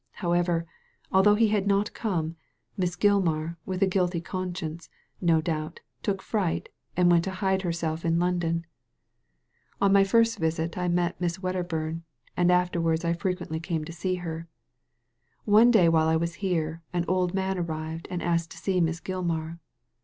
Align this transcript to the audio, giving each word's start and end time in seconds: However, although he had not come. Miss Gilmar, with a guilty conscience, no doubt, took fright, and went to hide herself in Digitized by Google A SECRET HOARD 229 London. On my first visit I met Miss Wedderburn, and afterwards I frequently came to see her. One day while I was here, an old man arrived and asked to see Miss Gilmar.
However, 0.13 0.65
although 1.11 1.35
he 1.35 1.49
had 1.49 1.67
not 1.67 1.93
come. 1.93 2.35
Miss 2.75 2.95
Gilmar, 2.95 3.57
with 3.67 3.83
a 3.83 3.85
guilty 3.85 4.19
conscience, 4.19 4.89
no 5.21 5.41
doubt, 5.41 5.79
took 6.01 6.23
fright, 6.23 6.69
and 6.97 7.11
went 7.11 7.23
to 7.25 7.29
hide 7.29 7.61
herself 7.61 8.03
in 8.03 8.15
Digitized 8.15 8.19
by 8.19 8.31
Google 8.31 8.49
A 8.49 8.53
SECRET 8.95 9.11
HOARD 9.77 9.79
229 9.81 9.83
London. 9.83 9.85
On 9.85 9.93
my 9.93 10.03
first 10.03 10.39
visit 10.39 10.75
I 10.79 10.87
met 10.87 11.21
Miss 11.21 11.39
Wedderburn, 11.39 12.03
and 12.35 12.51
afterwards 12.51 13.05
I 13.05 13.13
frequently 13.13 13.59
came 13.59 13.85
to 13.85 13.93
see 13.93 14.15
her. 14.15 14.47
One 15.45 15.69
day 15.69 15.87
while 15.87 16.07
I 16.07 16.15
was 16.15 16.33
here, 16.41 16.81
an 16.91 17.05
old 17.07 17.35
man 17.35 17.59
arrived 17.59 18.07
and 18.09 18.23
asked 18.23 18.49
to 18.49 18.57
see 18.57 18.81
Miss 18.81 18.99
Gilmar. 18.99 19.59